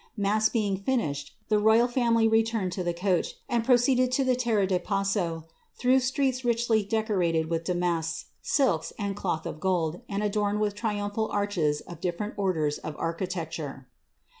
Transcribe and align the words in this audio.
Mass 0.17 0.49
being 0.49 0.83
ed, 0.87 1.17
the 1.49 1.59
royal 1.59 1.87
family 1.87 2.27
returned 2.27 2.71
to 2.71 2.83
the 2.83 2.91
coach, 2.91 3.35
and 3.47 3.63
proceeded 3.63 4.11
to 4.13 4.23
the 4.23 4.35
^ira 4.35 4.67
da 4.67 4.79
Pa^o, 4.79 5.43
through 5.77 5.99
streets 5.99 6.43
richly 6.43 6.83
decorated 6.83 7.51
with 7.51 7.63
damasks, 7.65 8.25
silks, 8.41 8.91
loth 9.23 9.45
of 9.45 9.59
gold, 9.59 10.01
and 10.09 10.23
adorned 10.23 10.59
with 10.59 10.73
triumphal 10.73 11.29
arches 11.31 11.81
of 11.81 12.01
difl^rent 12.01 12.33
orders 12.35 12.79
chitecture. 12.83 13.85